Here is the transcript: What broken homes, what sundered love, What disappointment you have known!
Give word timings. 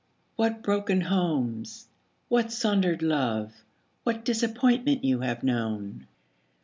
What 0.35 0.63
broken 0.63 1.01
homes, 1.01 1.85
what 2.27 2.51
sundered 2.51 3.03
love, 3.03 3.63
What 4.03 4.25
disappointment 4.25 5.03
you 5.05 5.19
have 5.19 5.43
known! 5.43 6.07